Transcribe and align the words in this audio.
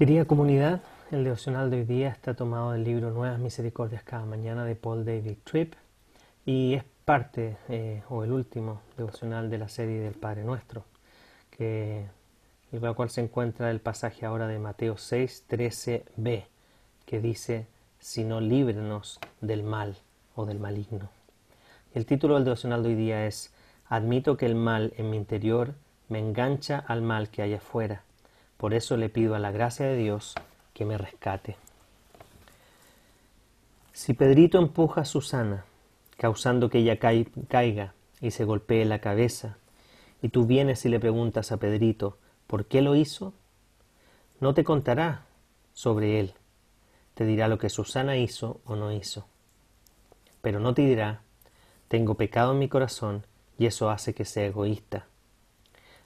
Querida 0.00 0.24
comunidad, 0.24 0.80
el 1.10 1.24
devocional 1.24 1.68
de 1.68 1.76
hoy 1.76 1.84
día 1.84 2.08
está 2.08 2.32
tomado 2.32 2.72
del 2.72 2.84
libro 2.84 3.10
Nuevas 3.10 3.38
Misericordias 3.38 4.02
cada 4.02 4.24
mañana 4.24 4.64
de 4.64 4.74
Paul 4.74 5.04
David 5.04 5.36
Tripp 5.44 5.74
y 6.46 6.72
es 6.72 6.84
parte 7.04 7.58
eh, 7.68 8.02
o 8.08 8.24
el 8.24 8.32
último 8.32 8.80
devocional 8.96 9.50
de 9.50 9.58
la 9.58 9.68
serie 9.68 10.00
del 10.00 10.14
Padre 10.14 10.42
Nuestro, 10.42 10.86
que, 11.50 12.06
en 12.72 12.80
la 12.80 12.94
cual 12.94 13.10
se 13.10 13.20
encuentra 13.20 13.70
el 13.70 13.80
pasaje 13.80 14.24
ahora 14.24 14.46
de 14.46 14.58
Mateo 14.58 14.96
6, 14.96 15.44
13b, 15.50 16.46
que 17.04 17.20
dice, 17.20 17.66
sino 17.98 18.40
líbrenos 18.40 19.20
del 19.42 19.62
mal 19.62 19.96
o 20.34 20.46
del 20.46 20.60
maligno. 20.60 21.10
El 21.92 22.06
título 22.06 22.36
del 22.36 22.44
devocional 22.44 22.82
de 22.82 22.88
hoy 22.88 22.94
día 22.94 23.26
es, 23.26 23.52
admito 23.84 24.38
que 24.38 24.46
el 24.46 24.54
mal 24.54 24.94
en 24.96 25.10
mi 25.10 25.18
interior 25.18 25.74
me 26.08 26.20
engancha 26.20 26.78
al 26.78 27.02
mal 27.02 27.28
que 27.28 27.42
hay 27.42 27.52
afuera 27.52 28.02
por 28.60 28.74
eso 28.74 28.98
le 28.98 29.08
pido 29.08 29.34
a 29.34 29.38
la 29.38 29.52
gracia 29.52 29.86
de 29.86 29.96
Dios 29.96 30.34
que 30.74 30.84
me 30.84 30.98
rescate. 30.98 31.56
Si 33.94 34.12
Pedrito 34.12 34.58
empuja 34.58 35.00
a 35.00 35.04
Susana, 35.06 35.64
causando 36.18 36.68
que 36.68 36.80
ella 36.80 36.98
caiga 36.98 37.94
y 38.20 38.32
se 38.32 38.44
golpee 38.44 38.84
la 38.84 38.98
cabeza, 38.98 39.56
y 40.20 40.28
tú 40.28 40.44
vienes 40.44 40.84
y 40.84 40.90
le 40.90 41.00
preguntas 41.00 41.52
a 41.52 41.56
Pedrito 41.56 42.18
por 42.46 42.66
qué 42.66 42.82
lo 42.82 42.96
hizo, 42.96 43.32
no 44.40 44.52
te 44.52 44.62
contará 44.62 45.24
sobre 45.72 46.20
él, 46.20 46.34
te 47.14 47.24
dirá 47.24 47.48
lo 47.48 47.56
que 47.56 47.70
Susana 47.70 48.18
hizo 48.18 48.60
o 48.66 48.76
no 48.76 48.92
hizo. 48.92 49.26
Pero 50.42 50.60
no 50.60 50.74
te 50.74 50.82
dirá, 50.82 51.22
tengo 51.88 52.16
pecado 52.16 52.52
en 52.52 52.58
mi 52.58 52.68
corazón 52.68 53.24
y 53.58 53.64
eso 53.64 53.88
hace 53.88 54.12
que 54.12 54.26
sea 54.26 54.44
egoísta. 54.44 55.06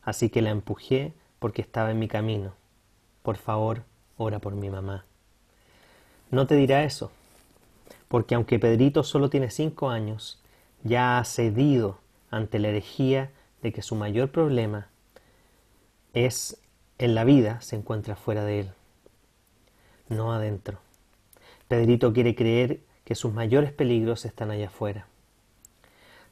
Así 0.04 0.30
que 0.30 0.40
la 0.40 0.50
empujé 0.50 1.14
porque 1.44 1.60
estaba 1.60 1.90
en 1.90 1.98
mi 1.98 2.08
camino. 2.08 2.54
Por 3.22 3.36
favor, 3.36 3.82
ora 4.16 4.38
por 4.38 4.54
mi 4.54 4.70
mamá. 4.70 5.04
No 6.30 6.46
te 6.46 6.54
dirá 6.54 6.84
eso, 6.84 7.10
porque 8.08 8.34
aunque 8.34 8.58
Pedrito 8.58 9.02
solo 9.02 9.28
tiene 9.28 9.50
cinco 9.50 9.90
años, 9.90 10.42
ya 10.84 11.18
ha 11.18 11.24
cedido 11.24 11.98
ante 12.30 12.58
la 12.58 12.68
herejía 12.68 13.30
de 13.60 13.74
que 13.74 13.82
su 13.82 13.94
mayor 13.94 14.30
problema 14.30 14.88
es 16.14 16.62
en 16.96 17.14
la 17.14 17.24
vida 17.24 17.60
se 17.60 17.76
encuentra 17.76 18.16
fuera 18.16 18.42
de 18.46 18.60
él, 18.60 18.70
no 20.08 20.32
adentro. 20.32 20.78
Pedrito 21.68 22.14
quiere 22.14 22.34
creer 22.34 22.80
que 23.04 23.14
sus 23.14 23.34
mayores 23.34 23.70
peligros 23.70 24.24
están 24.24 24.50
allá 24.50 24.68
afuera. 24.68 25.08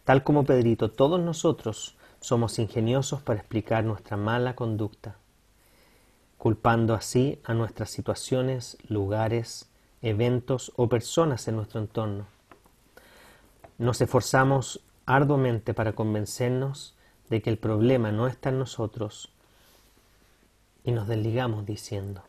Tal 0.05 0.25
como 0.25 0.45
Pedrito, 0.45 0.91
todos 0.91 1.21
nosotros 1.21 1.99
somos 2.23 2.61
ingeniosos 2.61 3.21
para 3.21 3.41
explicar 3.41 3.83
nuestra 3.83 4.17
mala 4.17 4.55
conducta, 4.55 5.17
culpando 6.39 6.95
así 6.95 7.41
a 7.43 7.53
nuestras 7.53 7.91
situaciones, 7.91 8.79
lugares, 8.87 9.69
eventos 10.03 10.73
o 10.77 10.89
personas 10.89 11.49
en 11.49 11.57
nuestro 11.57 11.81
entorno. 11.81 12.27
Nos 13.77 14.01
esforzamos 14.01 14.81
arduamente 15.05 15.75
para 15.75 15.95
convencernos 15.95 16.95
de 17.29 17.43
que 17.43 17.51
el 17.51 17.59
problema 17.59 18.13
no 18.13 18.29
está 18.29 18.51
en 18.51 18.61
nosotros 18.61 19.33
y 20.85 20.93
nos 20.93 21.09
desligamos 21.09 21.67
diciendo, 21.67 22.23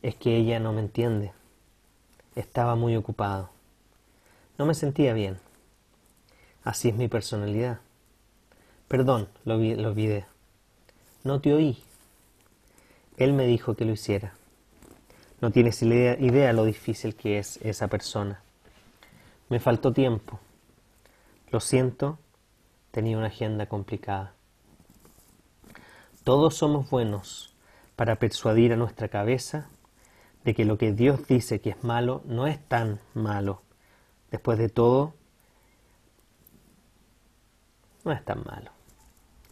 es 0.00 0.14
que 0.14 0.34
ella 0.34 0.60
no 0.60 0.72
me 0.72 0.80
entiende, 0.80 1.32
estaba 2.36 2.74
muy 2.74 2.96
ocupado, 2.96 3.50
no 4.56 4.64
me 4.64 4.74
sentía 4.74 5.12
bien, 5.12 5.38
así 6.62 6.88
es 6.88 6.94
mi 6.94 7.08
personalidad. 7.08 7.83
Perdón, 8.88 9.28
lo, 9.44 9.56
lo 9.56 9.88
olvidé. 9.88 10.26
No 11.22 11.40
te 11.40 11.54
oí. 11.54 11.82
Él 13.16 13.32
me 13.32 13.46
dijo 13.46 13.74
que 13.74 13.84
lo 13.84 13.92
hiciera. 13.92 14.34
No 15.40 15.50
tienes 15.50 15.82
idea, 15.82 16.18
idea 16.18 16.52
lo 16.52 16.64
difícil 16.64 17.14
que 17.14 17.38
es 17.38 17.58
esa 17.58 17.88
persona. 17.88 18.42
Me 19.48 19.60
faltó 19.60 19.92
tiempo. 19.92 20.40
Lo 21.50 21.60
siento, 21.60 22.18
tenía 22.90 23.18
una 23.18 23.28
agenda 23.28 23.66
complicada. 23.66 24.34
Todos 26.24 26.54
somos 26.54 26.88
buenos 26.88 27.54
para 27.96 28.16
persuadir 28.16 28.72
a 28.72 28.76
nuestra 28.76 29.08
cabeza 29.08 29.68
de 30.44 30.54
que 30.54 30.64
lo 30.64 30.78
que 30.78 30.92
Dios 30.92 31.26
dice 31.26 31.60
que 31.60 31.70
es 31.70 31.84
malo 31.84 32.22
no 32.24 32.46
es 32.46 32.58
tan 32.68 33.00
malo. 33.14 33.62
Después 34.30 34.58
de 34.58 34.68
todo, 34.68 35.14
no 38.04 38.12
es 38.12 38.24
tan 38.24 38.44
malo. 38.44 38.73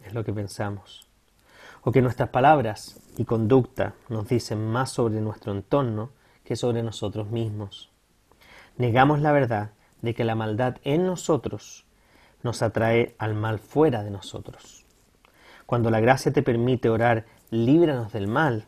Es 0.03 0.13
lo 0.13 0.23
que 0.23 0.33
pensamos. 0.33 1.07
O 1.83 1.91
que 1.91 2.01
nuestras 2.01 2.29
palabras 2.29 2.99
y 3.17 3.25
conducta 3.25 3.93
nos 4.09 4.27
dicen 4.27 4.67
más 4.67 4.91
sobre 4.91 5.21
nuestro 5.21 5.51
entorno 5.51 6.11
que 6.43 6.55
sobre 6.55 6.83
nosotros 6.83 7.29
mismos. 7.29 7.89
Negamos 8.77 9.21
la 9.21 9.31
verdad 9.31 9.71
de 10.01 10.13
que 10.13 10.23
la 10.23 10.35
maldad 10.35 10.77
en 10.83 11.05
nosotros 11.05 11.85
nos 12.41 12.61
atrae 12.61 13.15
al 13.17 13.33
mal 13.33 13.59
fuera 13.59 14.03
de 14.03 14.11
nosotros. 14.11 14.85
Cuando 15.65 15.89
la 15.89 16.01
gracia 16.01 16.33
te 16.33 16.43
permite 16.43 16.89
orar, 16.89 17.25
líbranos 17.49 18.11
del 18.11 18.27
mal, 18.27 18.65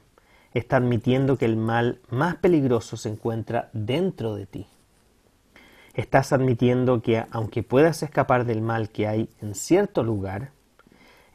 está 0.53 0.77
admitiendo 0.77 1.37
que 1.37 1.45
el 1.45 1.57
mal 1.57 1.99
más 2.09 2.35
peligroso 2.37 2.95
se 2.95 3.09
encuentra 3.09 3.69
dentro 3.73 4.35
de 4.35 4.45
ti. 4.45 4.67
Estás 5.93 6.33
admitiendo 6.33 7.01
que 7.01 7.25
aunque 7.31 7.63
puedas 7.63 8.03
escapar 8.03 8.45
del 8.45 8.61
mal 8.61 8.89
que 8.89 9.07
hay 9.07 9.29
en 9.41 9.55
cierto 9.55 10.03
lugar, 10.03 10.51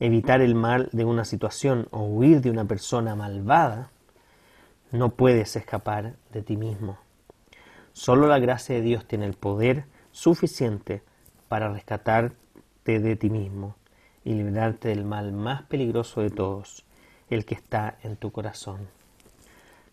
evitar 0.00 0.40
el 0.40 0.54
mal 0.54 0.88
de 0.92 1.04
una 1.04 1.24
situación 1.24 1.86
o 1.90 2.02
huir 2.02 2.40
de 2.40 2.50
una 2.50 2.64
persona 2.64 3.14
malvada, 3.14 3.90
no 4.90 5.10
puedes 5.10 5.54
escapar 5.56 6.14
de 6.32 6.42
ti 6.42 6.56
mismo. 6.56 6.98
Solo 7.92 8.26
la 8.26 8.38
gracia 8.38 8.74
de 8.74 8.80
Dios 8.80 9.06
tiene 9.06 9.26
el 9.26 9.34
poder 9.34 9.84
suficiente 10.10 11.02
para 11.48 11.70
rescatarte 11.70 13.00
de 13.00 13.16
ti 13.16 13.28
mismo 13.28 13.76
y 14.24 14.34
librarte 14.34 14.88
del 14.88 15.04
mal 15.04 15.32
más 15.32 15.62
peligroso 15.62 16.22
de 16.22 16.30
todos, 16.30 16.84
el 17.28 17.44
que 17.44 17.54
está 17.54 17.98
en 18.02 18.16
tu 18.16 18.32
corazón. 18.32 18.88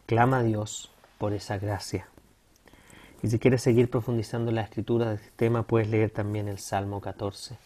Clama 0.05 0.39
a 0.39 0.43
Dios 0.43 0.89
por 1.17 1.33
esa 1.33 1.57
gracia. 1.57 2.07
Y 3.21 3.27
si 3.27 3.39
quieres 3.39 3.61
seguir 3.61 3.89
profundizando 3.89 4.49
en 4.49 4.55
la 4.55 4.61
escritura 4.61 5.09
de 5.09 5.15
este 5.15 5.31
tema, 5.35 5.63
puedes 5.63 5.89
leer 5.89 6.11
también 6.11 6.47
el 6.47 6.59
Salmo 6.59 7.01
14. 7.01 7.57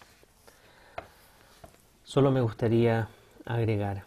Solo 2.11 2.29
me 2.29 2.41
gustaría 2.41 3.07
agregar 3.45 4.03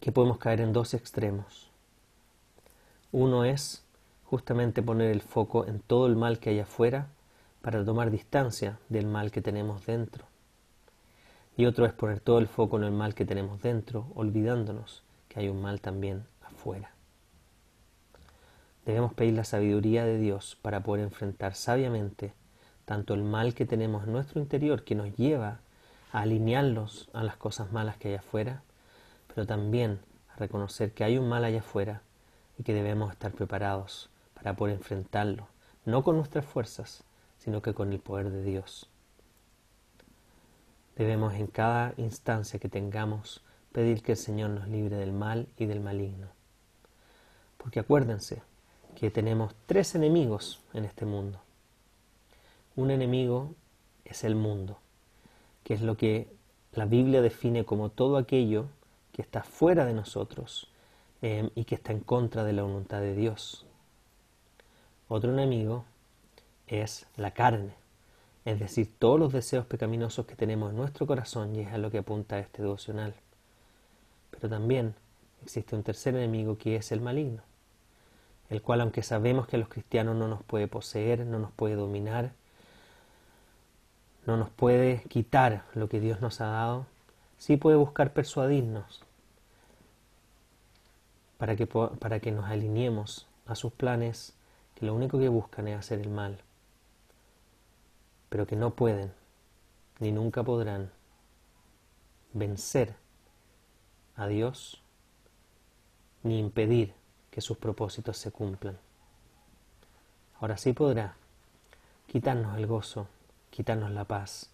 que 0.00 0.12
podemos 0.12 0.38
caer 0.38 0.60
en 0.60 0.72
dos 0.72 0.94
extremos. 0.94 1.72
Uno 3.10 3.44
es 3.44 3.82
justamente 4.26 4.80
poner 4.80 5.10
el 5.10 5.22
foco 5.22 5.66
en 5.66 5.80
todo 5.80 6.06
el 6.06 6.14
mal 6.14 6.38
que 6.38 6.50
hay 6.50 6.60
afuera 6.60 7.08
para 7.62 7.84
tomar 7.84 8.12
distancia 8.12 8.78
del 8.88 9.08
mal 9.08 9.32
que 9.32 9.42
tenemos 9.42 9.84
dentro. 9.86 10.24
Y 11.56 11.66
otro 11.66 11.84
es 11.84 11.92
poner 11.92 12.20
todo 12.20 12.38
el 12.38 12.46
foco 12.46 12.76
en 12.76 12.84
el 12.84 12.92
mal 12.92 13.16
que 13.16 13.24
tenemos 13.24 13.60
dentro, 13.60 14.06
olvidándonos 14.14 15.02
que 15.28 15.40
hay 15.40 15.48
un 15.48 15.60
mal 15.60 15.80
también 15.80 16.26
afuera. 16.42 16.92
Debemos 18.84 19.14
pedir 19.14 19.34
la 19.34 19.42
sabiduría 19.42 20.04
de 20.04 20.18
Dios 20.18 20.56
para 20.62 20.84
poder 20.84 21.02
enfrentar 21.02 21.56
sabiamente 21.56 22.34
tanto 22.84 23.14
el 23.14 23.24
mal 23.24 23.52
que 23.52 23.66
tenemos 23.66 24.04
en 24.04 24.12
nuestro 24.12 24.40
interior 24.40 24.84
que 24.84 24.94
nos 24.94 25.12
lleva 25.16 25.58
alinearlos 26.22 27.08
a 27.12 27.22
las 27.22 27.36
cosas 27.36 27.72
malas 27.72 27.98
que 27.98 28.08
hay 28.08 28.14
afuera, 28.14 28.62
pero 29.34 29.46
también 29.46 30.00
a 30.34 30.36
reconocer 30.36 30.92
que 30.92 31.04
hay 31.04 31.18
un 31.18 31.28
mal 31.28 31.44
allá 31.44 31.60
afuera 31.60 32.02
y 32.58 32.62
que 32.62 32.72
debemos 32.72 33.12
estar 33.12 33.32
preparados 33.32 34.08
para 34.34 34.54
poder 34.54 34.76
enfrentarlo, 34.76 35.48
no 35.84 36.02
con 36.02 36.16
nuestras 36.16 36.44
fuerzas, 36.44 37.04
sino 37.38 37.60
que 37.60 37.74
con 37.74 37.92
el 37.92 38.00
poder 38.00 38.30
de 38.30 38.42
Dios. 38.42 38.88
Debemos 40.96 41.34
en 41.34 41.48
cada 41.48 41.92
instancia 41.98 42.58
que 42.58 42.70
tengamos 42.70 43.42
pedir 43.72 44.02
que 44.02 44.12
el 44.12 44.18
Señor 44.18 44.50
nos 44.50 44.68
libre 44.68 44.96
del 44.96 45.12
mal 45.12 45.48
y 45.58 45.66
del 45.66 45.80
maligno. 45.80 46.28
Porque 47.58 47.80
acuérdense, 47.80 48.42
que 48.94 49.10
tenemos 49.10 49.54
tres 49.66 49.94
enemigos 49.94 50.62
en 50.72 50.86
este 50.86 51.04
mundo. 51.04 51.42
Un 52.74 52.90
enemigo 52.90 53.54
es 54.06 54.24
el 54.24 54.34
mundo, 54.34 54.78
que 55.66 55.74
es 55.74 55.82
lo 55.82 55.96
que 55.96 56.28
la 56.74 56.84
Biblia 56.84 57.20
define 57.20 57.64
como 57.64 57.90
todo 57.90 58.18
aquello 58.18 58.66
que 59.10 59.20
está 59.20 59.42
fuera 59.42 59.84
de 59.84 59.94
nosotros 59.94 60.70
eh, 61.22 61.50
y 61.56 61.64
que 61.64 61.74
está 61.74 61.90
en 61.90 61.98
contra 61.98 62.44
de 62.44 62.52
la 62.52 62.62
voluntad 62.62 63.00
de 63.00 63.16
Dios. 63.16 63.66
Otro 65.08 65.32
enemigo 65.32 65.84
es 66.68 67.08
la 67.16 67.32
carne, 67.32 67.74
es 68.44 68.60
decir, 68.60 68.94
todos 68.96 69.18
los 69.18 69.32
deseos 69.32 69.66
pecaminosos 69.66 70.26
que 70.26 70.36
tenemos 70.36 70.70
en 70.70 70.76
nuestro 70.76 71.04
corazón 71.04 71.56
y 71.56 71.62
es 71.62 71.72
a 71.72 71.78
lo 71.78 71.90
que 71.90 71.98
apunta 71.98 72.38
este 72.38 72.62
devocional. 72.62 73.16
Pero 74.30 74.48
también 74.48 74.94
existe 75.42 75.74
un 75.74 75.82
tercer 75.82 76.14
enemigo 76.14 76.56
que 76.56 76.76
es 76.76 76.92
el 76.92 77.00
maligno 77.00 77.42
el 78.48 78.62
cual 78.62 78.80
aunque 78.80 79.02
sabemos 79.02 79.48
que 79.48 79.56
a 79.56 79.58
los 79.58 79.68
cristianos 79.68 80.14
no 80.14 80.28
nos 80.28 80.42
puede 80.44 80.68
poseer, 80.68 81.26
no 81.26 81.40
nos 81.40 81.50
puede 81.50 81.74
dominar, 81.74 82.32
no 84.26 84.36
nos 84.36 84.50
puede 84.50 85.02
quitar 85.04 85.64
lo 85.74 85.88
que 85.88 86.00
Dios 86.00 86.20
nos 86.20 86.40
ha 86.40 86.46
dado, 86.46 86.86
sí 87.38 87.56
puede 87.56 87.76
buscar 87.76 88.12
persuadirnos 88.12 89.02
para 91.38 91.56
que, 91.56 91.66
para 91.66 92.20
que 92.20 92.32
nos 92.32 92.46
alineemos 92.46 93.26
a 93.46 93.54
sus 93.54 93.72
planes 93.72 94.34
que 94.74 94.86
lo 94.86 94.94
único 94.94 95.18
que 95.18 95.28
buscan 95.28 95.68
es 95.68 95.78
hacer 95.78 96.00
el 96.00 96.10
mal, 96.10 96.38
pero 98.28 98.46
que 98.46 98.56
no 98.56 98.74
pueden 98.74 99.12
ni 100.00 100.12
nunca 100.12 100.42
podrán 100.42 100.90
vencer 102.32 102.94
a 104.16 104.26
Dios 104.26 104.82
ni 106.22 106.38
impedir 106.38 106.92
que 107.30 107.40
sus 107.40 107.56
propósitos 107.56 108.18
se 108.18 108.30
cumplan. 108.30 108.78
Ahora 110.40 110.56
sí 110.56 110.72
podrá 110.72 111.14
quitarnos 112.06 112.58
el 112.58 112.66
gozo, 112.66 113.06
quitarnos 113.56 113.90
la 113.90 114.04
paz 114.04 114.50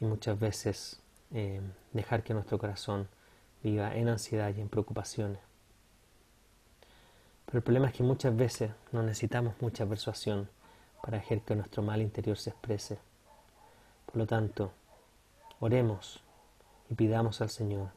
y 0.00 0.04
muchas 0.04 0.36
veces 0.36 1.00
eh, 1.32 1.60
dejar 1.92 2.24
que 2.24 2.34
nuestro 2.34 2.58
corazón 2.58 3.06
viva 3.62 3.94
en 3.94 4.08
ansiedad 4.08 4.52
y 4.52 4.60
en 4.60 4.68
preocupaciones. 4.68 5.38
Pero 7.46 7.58
el 7.58 7.62
problema 7.62 7.86
es 7.86 7.92
que 7.92 8.02
muchas 8.02 8.34
veces 8.34 8.72
no 8.90 9.04
necesitamos 9.04 9.54
mucha 9.60 9.86
persuasión 9.86 10.48
para 11.04 11.18
hacer 11.18 11.42
que 11.42 11.54
nuestro 11.54 11.84
mal 11.84 12.02
interior 12.02 12.36
se 12.36 12.50
exprese. 12.50 12.98
Por 14.06 14.16
lo 14.16 14.26
tanto, 14.26 14.72
oremos 15.60 16.20
y 16.90 16.94
pidamos 16.94 17.40
al 17.42 17.50
Señor, 17.50 17.90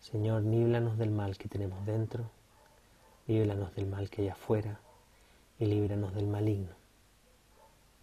Señor, 0.00 0.42
líbranos 0.42 0.96
del 0.96 1.10
mal 1.10 1.36
que 1.36 1.48
tenemos 1.50 1.84
dentro, 1.84 2.30
líbranos 3.26 3.74
del 3.74 3.88
mal 3.88 4.08
que 4.08 4.22
hay 4.22 4.28
afuera 4.28 4.80
y 5.58 5.66
líbranos 5.66 6.14
del 6.14 6.28
maligno, 6.28 6.70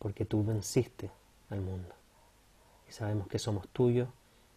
porque 0.04 0.26
tú 0.26 0.44
venciste 0.44 1.10
al 1.50 1.62
mundo 1.62 1.96
y 2.90 2.92
sabemos 2.92 3.30
que 3.30 3.40
somos 3.40 3.70
tuyos 3.70 4.10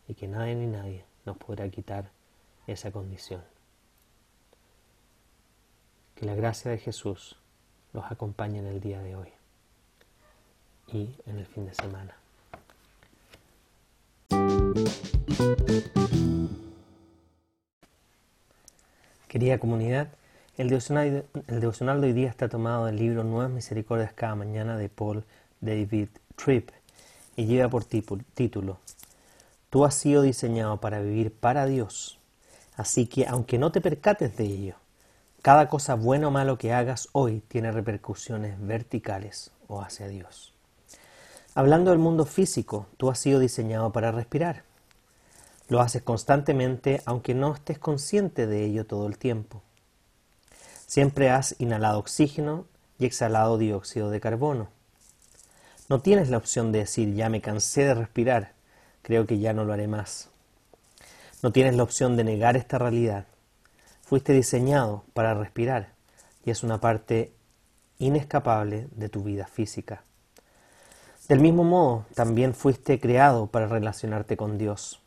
y 0.09 0.15
que 0.15 0.27
nadie 0.27 0.57
ni 0.57 0.67
nadie 0.67 1.05
nos 1.25 1.37
podrá 1.37 1.69
quitar 1.69 2.11
esa 2.67 2.91
condición. 2.91 3.43
Que 6.17 6.27
la 6.27 6.35
gracia 6.35 6.73
de 6.73 6.79
Jesús 6.79 7.37
los 7.93 8.11
acompañe 8.11 8.59
en 8.59 8.67
el 8.67 8.81
día 8.81 9.01
de 9.01 9.15
hoy 9.15 9.29
y 10.89 11.15
en 11.27 11.39
el 11.39 11.47
fin 11.47 11.67
de 11.67 11.75
semana. 11.75 12.17
Querida 19.29 19.59
comunidad, 19.59 20.09
el 20.57 20.71
devocional, 20.71 22.01
de 22.01 22.07
hoy 22.07 22.13
día 22.15 22.31
está 22.31 22.49
tomado 22.49 22.87
del 22.87 22.97
libro 22.97 23.25
Nuevas 23.25 23.51
Misericordias 23.51 24.15
cada 24.15 24.35
mañana 24.37 24.79
de 24.79 24.89
Paul 24.89 25.23
David 25.61 26.09
Tripp 26.35 26.71
y 27.37 27.45
lleva 27.45 27.69
por 27.69 27.85
título 27.85 28.79
Tú 29.69 29.85
has 29.85 29.95
sido 29.95 30.23
diseñado 30.23 30.81
para 30.81 31.01
vivir 31.01 31.31
para 31.31 31.67
Dios, 31.67 32.19
así 32.75 33.07
que 33.07 33.27
aunque 33.27 33.59
no 33.59 33.71
te 33.71 33.83
percates 33.83 34.39
de 34.39 34.45
ello, 34.45 34.77
cada 35.43 35.69
cosa 35.69 35.95
buena 35.95 36.29
o 36.29 36.31
malo 36.31 36.57
que 36.57 36.73
hagas 36.73 37.11
hoy 37.13 37.43
tiene 37.49 37.71
repercusiones 37.71 38.57
verticales 38.59 39.51
o 39.69 39.83
hacia 39.83 40.09
Dios. 40.09 40.55
Hablando 41.55 41.91
del 41.91 42.01
mundo 42.01 42.25
físico, 42.25 42.87
tú 42.97 43.11
has 43.11 43.19
sido 43.19 43.41
diseñado 43.41 43.93
para 43.93 44.11
respirar. 44.11 44.63
Lo 45.69 45.83
haces 45.83 46.01
constantemente 46.01 47.03
aunque 47.05 47.35
no 47.35 47.55
estés 47.55 47.79
consciente 47.79 48.47
de 48.47 48.65
ello 48.65 48.87
todo 48.87 49.07
el 49.07 49.19
tiempo. 49.19 49.63
Siempre 50.87 51.31
has 51.31 51.57
inhalado 51.59 51.99
oxígeno 51.99 52.67
y 52.99 53.07
exhalado 53.07 53.59
dióxido 53.59 54.11
de 54.11 54.21
carbono. 54.21 54.69
No 55.89 56.01
tienes 56.01 56.31
la 56.31 56.37
opción 56.37 56.73
de 56.73 56.81
decir 56.81 57.15
ya 57.15 57.29
me 57.29 57.41
cansé 57.41 57.85
de 57.85 57.95
respirar, 57.95 58.53
creo 59.03 59.27
que 59.27 59.39
ya 59.39 59.53
no 59.53 59.65
lo 59.65 59.73
haré 59.73 59.89
más. 59.89 60.31
No 61.43 61.53
tienes 61.53 61.77
la 61.77 61.83
opción 61.83 62.17
de 62.17 62.25
negar 62.25 62.57
esta 62.57 62.79
realidad. 62.79 63.27
Fuiste 64.03 64.33
diseñado 64.33 65.05
para 65.13 65.35
respirar 65.35 65.93
y 66.45 66.51
es 66.51 66.63
una 66.63 66.81
parte 66.81 67.33
inescapable 67.99 68.89
de 68.93 69.09
tu 69.09 69.23
vida 69.23 69.47
física. 69.47 70.03
Del 71.29 71.41
mismo 71.41 71.65
modo, 71.65 72.07
también 72.15 72.55
fuiste 72.55 73.01
creado 73.01 73.49
para 73.49 73.67
relacionarte 73.67 74.37
con 74.37 74.59
Dios. 74.59 75.01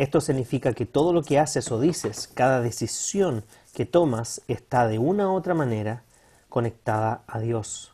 Esto 0.00 0.22
significa 0.22 0.72
que 0.72 0.86
todo 0.86 1.12
lo 1.12 1.22
que 1.22 1.38
haces 1.38 1.70
o 1.70 1.78
dices, 1.78 2.26
cada 2.32 2.62
decisión 2.62 3.44
que 3.74 3.84
tomas 3.84 4.40
está 4.48 4.88
de 4.88 4.98
una 4.98 5.28
u 5.28 5.34
otra 5.34 5.52
manera 5.52 6.04
conectada 6.48 7.22
a 7.26 7.38
Dios. 7.38 7.92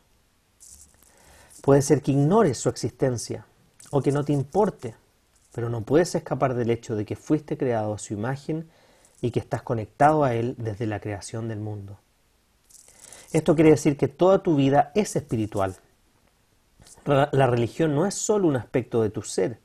Puede 1.61 1.81
ser 1.81 2.01
que 2.01 2.13
ignores 2.13 2.59
su 2.59 2.69
existencia 2.69 3.45
o 3.91 4.01
que 4.01 4.13
no 4.13 4.23
te 4.23 4.31
importe, 4.31 4.95
pero 5.51 5.67
no 5.67 5.81
puedes 5.81 6.15
escapar 6.15 6.53
del 6.53 6.69
hecho 6.71 6.95
de 6.95 7.03
que 7.03 7.17
fuiste 7.17 7.57
creado 7.57 7.93
a 7.93 7.99
su 7.99 8.13
imagen 8.13 8.69
y 9.19 9.31
que 9.31 9.41
estás 9.41 9.61
conectado 9.61 10.23
a 10.23 10.33
Él 10.33 10.55
desde 10.57 10.87
la 10.87 11.01
creación 11.01 11.49
del 11.49 11.59
mundo. 11.59 11.99
Esto 13.33 13.53
quiere 13.53 13.71
decir 13.71 13.97
que 13.97 14.07
toda 14.07 14.41
tu 14.41 14.55
vida 14.55 14.93
es 14.95 15.17
espiritual. 15.17 15.75
La 17.03 17.47
religión 17.47 17.95
no 17.95 18.05
es 18.05 18.15
solo 18.15 18.47
un 18.47 18.55
aspecto 18.55 19.01
de 19.01 19.09
tu 19.09 19.23
ser, 19.23 19.59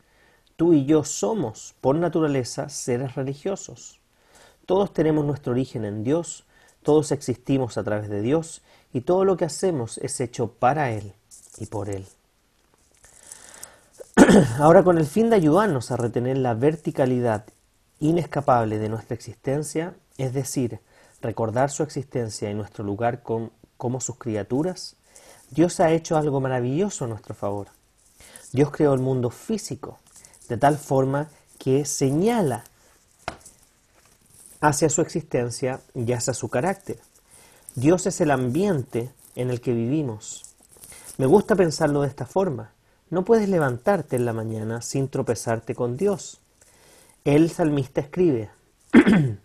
Tú 0.62 0.74
y 0.74 0.84
yo 0.84 1.02
somos, 1.02 1.74
por 1.80 1.96
naturaleza, 1.96 2.68
seres 2.68 3.16
religiosos. 3.16 3.98
Todos 4.64 4.92
tenemos 4.92 5.24
nuestro 5.24 5.50
origen 5.50 5.84
en 5.84 6.04
Dios, 6.04 6.44
todos 6.84 7.10
existimos 7.10 7.76
a 7.78 7.82
través 7.82 8.08
de 8.08 8.22
Dios 8.22 8.62
y 8.92 9.00
todo 9.00 9.24
lo 9.24 9.36
que 9.36 9.44
hacemos 9.44 9.98
es 9.98 10.20
hecho 10.20 10.52
para 10.52 10.92
Él 10.92 11.14
y 11.58 11.66
por 11.66 11.88
Él. 11.88 12.06
Ahora 14.60 14.84
con 14.84 14.98
el 14.98 15.06
fin 15.06 15.30
de 15.30 15.34
ayudarnos 15.34 15.90
a 15.90 15.96
retener 15.96 16.38
la 16.38 16.54
verticalidad 16.54 17.44
inescapable 17.98 18.78
de 18.78 18.88
nuestra 18.88 19.16
existencia, 19.16 19.96
es 20.16 20.32
decir, 20.32 20.78
recordar 21.22 21.72
su 21.72 21.82
existencia 21.82 22.48
y 22.48 22.54
nuestro 22.54 22.84
lugar 22.84 23.24
como 23.24 24.00
sus 24.00 24.16
criaturas, 24.16 24.94
Dios 25.50 25.80
ha 25.80 25.90
hecho 25.90 26.16
algo 26.16 26.40
maravilloso 26.40 27.06
a 27.06 27.08
nuestro 27.08 27.34
favor. 27.34 27.66
Dios 28.52 28.70
creó 28.70 28.94
el 28.94 29.00
mundo 29.00 29.30
físico, 29.30 29.98
de 30.48 30.56
tal 30.56 30.78
forma 30.78 31.28
que 31.58 31.84
señala 31.84 32.64
hacia 34.60 34.88
su 34.88 35.00
existencia 35.00 35.80
y 35.94 36.12
hacia 36.12 36.34
su 36.34 36.48
carácter. 36.48 36.98
Dios 37.74 38.06
es 38.06 38.20
el 38.20 38.30
ambiente 38.30 39.10
en 39.34 39.50
el 39.50 39.60
que 39.60 39.72
vivimos. 39.72 40.42
Me 41.18 41.26
gusta 41.26 41.56
pensarlo 41.56 42.02
de 42.02 42.08
esta 42.08 42.26
forma. 42.26 42.72
No 43.10 43.24
puedes 43.24 43.48
levantarte 43.48 44.16
en 44.16 44.24
la 44.24 44.32
mañana 44.32 44.82
sin 44.82 45.08
tropezarte 45.08 45.74
con 45.74 45.96
Dios. 45.96 46.40
El 47.24 47.50
salmista 47.50 48.00
escribe, 48.00 48.50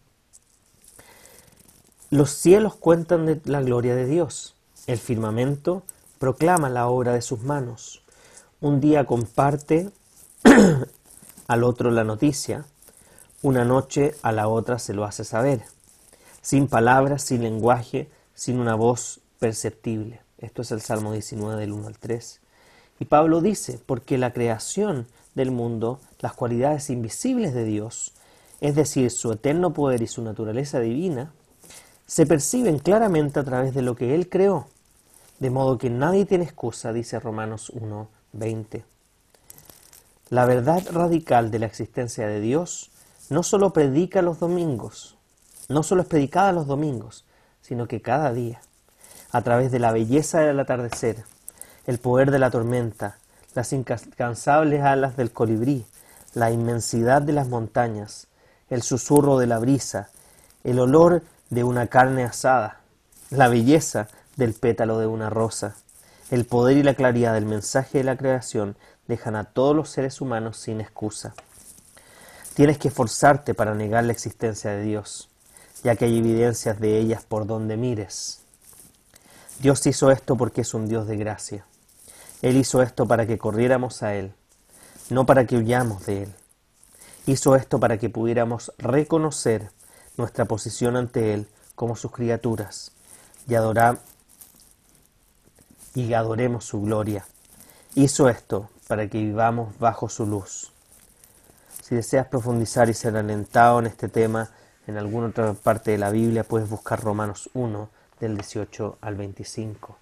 los 2.10 2.32
cielos 2.32 2.76
cuentan 2.76 3.26
de 3.26 3.42
la 3.46 3.62
gloria 3.62 3.96
de 3.96 4.06
Dios, 4.06 4.56
el 4.88 4.98
firmamento 4.98 5.84
proclama 6.18 6.70
la 6.70 6.88
obra 6.88 7.14
de 7.14 7.22
sus 7.22 7.42
manos. 7.44 8.04
Un 8.62 8.80
día 8.80 9.06
comparte 9.06 9.92
al 11.48 11.64
otro 11.64 11.92
la 11.92 12.04
noticia, 12.04 12.66
una 13.42 13.66
noche 13.66 14.16
a 14.22 14.32
la 14.32 14.48
otra 14.48 14.80
se 14.80 14.94
lo 14.94 15.04
hace 15.04 15.24
saber, 15.24 15.64
sin 16.42 16.68
palabras, 16.68 17.24
sin 17.24 17.44
lenguaje, 17.44 18.10
sin 18.34 18.60
una 18.60 18.76
voz 18.76 19.20
perceptible. 19.40 20.22
Esto 20.38 20.62
es 20.62 20.72
el 20.72 20.82
Salmo 20.82 21.14
19 21.14 21.60
del 21.60 21.72
1 21.72 21.88
al 21.88 21.98
3. 21.98 22.40
Y 23.00 23.06
Pablo 23.06 23.42
dice, 23.42 23.80
porque 23.86 24.18
la 24.18 24.34
creación 24.34 25.08
del 25.36 25.52
mundo, 25.52 26.00
las 26.20 26.34
cualidades 26.34 26.90
invisibles 26.90 27.54
de 27.54 27.64
Dios, 27.64 28.14
es 28.62 28.76
decir, 28.76 29.12
su 29.12 29.32
eterno 29.32 29.74
poder 29.74 30.02
y 30.02 30.08
su 30.08 30.22
naturaleza 30.22 30.80
divina, 30.80 31.32
se 32.06 32.26
perciben 32.26 32.80
claramente 32.80 33.40
a 33.40 33.44
través 33.44 33.74
de 33.74 33.82
lo 33.82 33.96
que 33.96 34.16
Él 34.16 34.30
creó, 34.30 34.68
de 35.40 35.50
modo 35.50 35.78
que 35.78 35.90
nadie 35.90 36.26
tiene 36.26 36.46
excusa, 36.46 36.94
dice 36.94 37.20
Romanos 37.20 37.70
1, 37.70 38.08
20. 38.34 38.97
La 40.30 40.46
verdad 40.46 40.84
radical 40.92 41.52
de 41.52 41.60
la 41.60 41.68
existencia 41.68 42.28
de 42.28 42.42
Dios 42.42 42.92
no 43.30 43.44
solo 43.44 43.72
predica 43.72 44.22
los 44.22 44.40
domingos, 44.40 45.18
no 45.70 45.84
solo 45.84 46.02
es 46.02 46.08
predicada 46.10 46.52
los 46.52 46.68
domingos, 46.68 47.26
sino 47.62 47.88
que 47.88 48.02
cada 48.02 48.34
día, 48.34 48.60
a 49.32 49.42
través 49.42 49.72
de 49.72 49.80
la 49.80 49.94
belleza 49.94 50.42
del 50.42 50.60
atardecer, 50.60 51.24
el 51.86 52.00
poder 52.00 52.32
de 52.32 52.40
la 52.40 52.52
tormenta, 52.52 53.20
las 53.56 53.72
incansables 53.72 54.84
alas 54.84 55.16
del 55.16 55.32
colibrí, 55.32 55.86
la 56.34 56.52
inmensidad 56.52 57.22
de 57.22 57.32
las 57.32 57.48
montañas, 57.48 58.28
el 58.70 58.82
susurro 58.82 59.38
de 59.40 59.48
la 59.48 59.60
brisa, 59.60 60.10
el 60.66 60.80
olor 60.80 61.24
de 61.50 61.64
una 61.64 61.88
carne 61.88 62.26
asada, 62.26 62.82
la 63.30 63.48
belleza 63.48 64.10
del 64.36 64.54
pétalo 64.54 65.00
de 65.00 65.08
una 65.08 65.30
rosa, 65.30 65.76
el 66.32 66.46
poder 66.46 66.76
y 66.76 66.84
la 66.84 66.96
claridad 66.96 67.34
del 67.34 67.46
mensaje 67.46 68.00
de 68.00 68.04
la 68.04 68.18
creación 68.18 68.76
dejan 69.08 69.36
a 69.36 69.46
todos 69.46 69.76
los 69.76 69.90
seres 69.90 70.22
humanos 70.22 70.58
sin 70.58 70.82
excusa. 70.82 71.34
Tienes 72.54 72.78
que 72.78 72.88
esforzarte 72.88 73.54
para 73.54 73.76
negar 73.76 74.04
la 74.04 74.12
existencia 74.12 74.72
de 74.72 74.82
Dios, 74.84 75.30
ya 75.84 75.96
que 75.96 76.06
hay 76.06 76.18
evidencias 76.18 76.80
de 76.80 76.98
ellas 76.98 77.24
por 77.24 77.46
donde 77.46 77.78
mires. 77.78 78.42
Dios 79.60 79.86
hizo 79.86 80.12
esto 80.12 80.36
porque 80.36 80.62
es 80.62 80.74
un 80.74 80.88
Dios 80.88 81.08
de 81.08 81.18
gracia. 81.18 81.66
Él 82.42 82.58
hizo 82.58 82.82
esto 82.82 83.08
para 83.08 83.26
que 83.26 83.38
corriéramos 83.38 84.04
a 84.04 84.16
Él, 84.16 84.34
no 85.10 85.26
para 85.26 85.46
que 85.46 85.58
huyamos 85.58 86.06
de 86.06 86.24
Él. 86.24 86.34
Hizo 87.26 87.56
esto 87.56 87.80
para 87.80 87.98
que 87.98 88.10
pudiéramos 88.10 88.72
reconocer 88.78 89.72
nuestra 90.18 90.46
posición 90.46 90.96
ante 90.96 91.34
Él 91.34 91.48
como 91.76 91.96
sus 91.96 92.12
criaturas 92.12 92.92
y 93.48 93.56
adorar 93.56 94.00
y 95.94 96.14
adoremos 96.14 96.66
su 96.66 96.82
gloria. 96.82 97.26
Hizo 97.96 98.30
esto 98.30 98.70
para 98.88 99.10
que 99.10 99.18
vivamos 99.18 99.78
bajo 99.80 100.10
su 100.10 100.26
luz. 100.26 100.72
Si 101.84 101.96
deseas 101.96 102.28
profundizar 102.28 102.90
y 102.90 102.94
ser 102.94 103.16
alentado 103.16 103.80
en 103.80 103.88
este 103.88 104.08
tema 104.08 104.50
en 104.88 104.98
alguna 104.98 105.28
otra 105.28 105.54
parte 105.54 105.92
de 105.92 105.98
la 105.98 106.10
Biblia, 106.10 106.46
puedes 106.46 106.70
buscar 106.70 107.02
Romanos 107.02 107.50
1 107.54 107.90
del 108.20 108.36
18 108.36 108.98
al 109.02 109.16
25. 109.16 109.98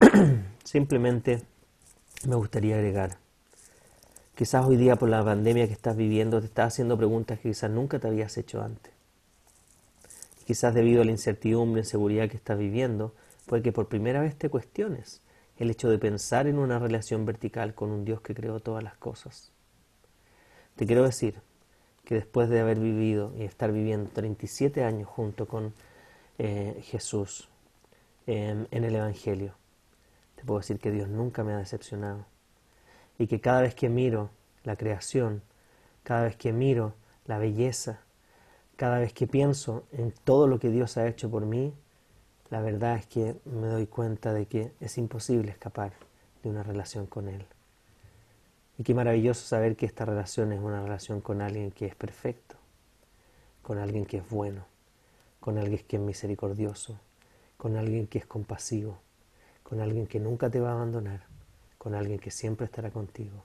Simplemente 0.64 1.42
me 2.26 2.36
gustaría 2.36 2.76
agregar, 2.76 3.18
quizás 4.34 4.64
hoy 4.64 4.76
día 4.76 4.96
por 4.96 5.08
la 5.08 5.24
pandemia 5.24 5.66
que 5.66 5.72
estás 5.72 5.96
viviendo 5.96 6.40
te 6.40 6.46
estás 6.46 6.74
haciendo 6.74 6.96
preguntas 6.96 7.38
que 7.40 7.50
quizás 7.50 7.70
nunca 7.70 7.98
te 7.98 8.08
habías 8.08 8.36
hecho 8.38 8.62
antes. 8.62 8.92
Quizás 10.46 10.74
debido 10.74 11.02
a 11.02 11.04
la 11.04 11.10
incertidumbre, 11.10 11.80
inseguridad 11.80 12.28
que 12.28 12.36
estás 12.36 12.58
viviendo, 12.58 13.12
puede 13.46 13.62
que 13.62 13.72
por 13.72 13.88
primera 13.88 14.20
vez 14.20 14.36
te 14.36 14.48
cuestiones 14.48 15.20
el 15.58 15.70
hecho 15.70 15.88
de 15.88 15.98
pensar 15.98 16.46
en 16.46 16.58
una 16.58 16.78
relación 16.78 17.24
vertical 17.24 17.74
con 17.74 17.90
un 17.90 18.04
Dios 18.04 18.20
que 18.20 18.34
creó 18.34 18.60
todas 18.60 18.84
las 18.84 18.96
cosas. 18.96 19.52
Te 20.76 20.86
quiero 20.86 21.04
decir 21.04 21.40
que 22.04 22.14
después 22.14 22.48
de 22.48 22.60
haber 22.60 22.78
vivido 22.78 23.32
y 23.36 23.42
estar 23.44 23.72
viviendo 23.72 24.10
37 24.10 24.84
años 24.84 25.08
junto 25.08 25.46
con 25.46 25.72
eh, 26.38 26.80
Jesús 26.84 27.48
en 28.26 28.66
el 28.70 28.94
Evangelio, 28.94 29.54
te 30.34 30.44
puedo 30.44 30.60
decir 30.60 30.78
que 30.78 30.90
Dios 30.90 31.08
nunca 31.08 31.44
me 31.44 31.52
ha 31.52 31.58
decepcionado 31.58 32.26
y 33.18 33.26
que 33.26 33.40
cada 33.40 33.62
vez 33.62 33.74
que 33.74 33.88
miro 33.88 34.30
la 34.64 34.76
creación, 34.76 35.42
cada 36.02 36.24
vez 36.24 36.36
que 36.36 36.52
miro 36.52 36.94
la 37.24 37.38
belleza, 37.38 38.00
cada 38.76 38.98
vez 38.98 39.12
que 39.12 39.26
pienso 39.26 39.84
en 39.92 40.12
todo 40.12 40.46
lo 40.46 40.58
que 40.58 40.70
Dios 40.70 40.96
ha 40.96 41.06
hecho 41.08 41.30
por 41.30 41.46
mí, 41.46 41.72
la 42.50 42.60
verdad 42.60 42.96
es 42.96 43.06
que 43.06 43.36
me 43.44 43.66
doy 43.66 43.86
cuenta 43.86 44.32
de 44.32 44.46
que 44.46 44.72
es 44.80 44.98
imposible 44.98 45.50
escapar 45.50 45.92
de 46.42 46.50
una 46.50 46.62
relación 46.62 47.06
con 47.06 47.28
Él. 47.28 47.44
Y 48.78 48.84
qué 48.84 48.94
maravilloso 48.94 49.46
saber 49.46 49.74
que 49.74 49.86
esta 49.86 50.04
relación 50.04 50.52
es 50.52 50.60
una 50.60 50.82
relación 50.82 51.20
con 51.20 51.40
alguien 51.40 51.70
que 51.70 51.86
es 51.86 51.94
perfecto, 51.94 52.56
con 53.62 53.78
alguien 53.78 54.04
que 54.04 54.18
es 54.18 54.28
bueno, 54.28 54.64
con 55.40 55.58
alguien 55.58 55.82
que 55.88 55.96
es 55.96 56.02
misericordioso, 56.02 56.98
con 57.56 57.76
alguien 57.76 58.06
que 58.06 58.18
es 58.18 58.26
compasivo, 58.26 58.98
con 59.62 59.80
alguien 59.80 60.06
que 60.06 60.20
nunca 60.20 60.50
te 60.50 60.60
va 60.60 60.70
a 60.70 60.74
abandonar, 60.74 61.24
con 61.78 61.94
alguien 61.94 62.18
que 62.18 62.30
siempre 62.30 62.66
estará 62.66 62.90
contigo, 62.90 63.44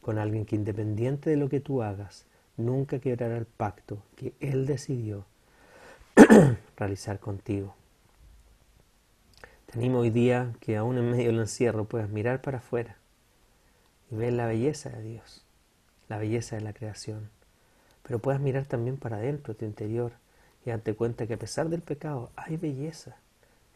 con 0.00 0.18
alguien 0.18 0.46
que 0.46 0.56
independiente 0.56 1.30
de 1.30 1.36
lo 1.36 1.48
que 1.48 1.60
tú 1.60 1.82
hagas, 1.82 2.24
nunca 2.56 3.00
quebrará 3.00 3.36
el 3.36 3.46
pacto 3.46 4.02
que 4.16 4.34
Él 4.40 4.66
decidió 4.66 5.26
realizar 6.76 7.18
contigo. 7.18 7.74
Te 9.70 9.78
animo 9.78 10.00
hoy 10.00 10.10
día 10.10 10.52
que 10.58 10.76
aún 10.76 10.98
en 10.98 11.12
medio 11.12 11.26
del 11.26 11.38
encierro 11.38 11.84
puedas 11.84 12.10
mirar 12.10 12.42
para 12.42 12.58
afuera 12.58 12.96
y 14.10 14.16
ver 14.16 14.32
la 14.32 14.46
belleza 14.46 14.90
de 14.90 15.00
Dios, 15.00 15.44
la 16.08 16.18
belleza 16.18 16.56
de 16.56 16.62
la 16.62 16.72
creación, 16.72 17.30
pero 18.02 18.18
puedas 18.18 18.40
mirar 18.40 18.66
también 18.66 18.96
para 18.96 19.18
adentro, 19.18 19.54
tu 19.54 19.64
interior, 19.64 20.14
y 20.66 20.70
darte 20.70 20.96
cuenta 20.96 21.28
que 21.28 21.34
a 21.34 21.38
pesar 21.38 21.68
del 21.68 21.82
pecado 21.82 22.32
hay 22.34 22.56
belleza 22.56 23.14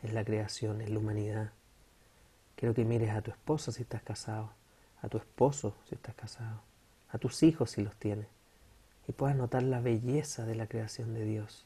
en 0.02 0.14
la 0.14 0.24
creación, 0.24 0.80
en 0.80 0.94
la 0.94 0.98
humanidad. 0.98 1.52
Quiero 2.56 2.74
que 2.74 2.84
mires 2.84 3.10
a 3.10 3.22
tu 3.22 3.30
esposa 3.30 3.70
si 3.70 3.82
estás 3.82 4.02
casado, 4.02 4.50
a 5.00 5.08
tu 5.08 5.18
esposo 5.18 5.76
si 5.88 5.94
estás 5.94 6.16
casado, 6.16 6.60
a 7.10 7.18
tus 7.18 7.40
hijos 7.44 7.70
si 7.70 7.82
los 7.84 7.94
tienes, 7.94 8.26
y 9.06 9.12
puedas 9.12 9.36
notar 9.36 9.62
la 9.62 9.80
belleza 9.80 10.44
de 10.44 10.56
la 10.56 10.66
creación 10.66 11.14
de 11.14 11.24
Dios. 11.24 11.64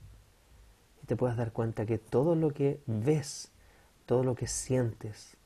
Y 1.03 1.07
te 1.07 1.17
puedas 1.17 1.39
dar 1.39 1.53
cuenta 1.53 1.87
que 1.87 1.97
todo 1.97 2.35
lo 2.35 2.53
que 2.53 2.83
ves, 2.85 3.53
todo 4.09 4.25
lo 4.25 4.35
que 4.35 4.47
sientes, 4.47 5.37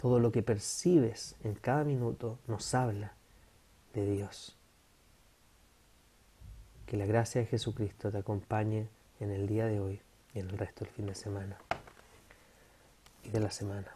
todo 0.00 0.18
lo 0.18 0.32
que 0.32 0.42
percibes 0.42 1.36
en 1.44 1.54
cada 1.54 1.84
minuto 1.84 2.38
nos 2.46 2.74
habla 2.74 3.12
de 3.92 4.10
Dios. 4.10 4.56
Que 6.86 6.96
la 6.96 7.04
gracia 7.04 7.42
de 7.42 7.46
Jesucristo 7.48 8.10
te 8.10 8.16
acompañe 8.16 8.88
en 9.20 9.30
el 9.30 9.46
día 9.46 9.66
de 9.66 9.78
hoy 9.78 10.00
y 10.32 10.38
en 10.38 10.48
el 10.48 10.56
resto 10.56 10.86
del 10.86 10.94
fin 10.94 11.04
de 11.04 11.14
semana 11.14 11.58
y 13.24 13.28
de 13.28 13.40
la 13.40 13.50
semana. 13.50 13.94